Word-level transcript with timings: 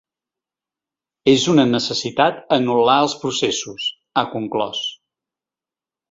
“És 1.33 1.43
una 1.51 1.65
necessitat 1.73 2.39
anul·lar 2.57 2.95
els 3.01 3.15
processos”, 3.25 3.85
ha 4.15 4.23
conclòs. 4.37 4.81